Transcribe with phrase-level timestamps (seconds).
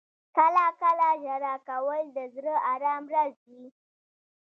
[0.37, 3.65] •کله کله ژړا کول د زړه د آرام راز وي.